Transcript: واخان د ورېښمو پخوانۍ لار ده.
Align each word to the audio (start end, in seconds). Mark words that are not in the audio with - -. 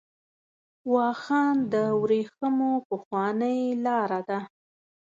واخان 0.93 1.55
د 1.73 1.75
ورېښمو 2.01 2.73
پخوانۍ 2.87 3.59
لار 3.85 4.11
ده. 4.29 4.39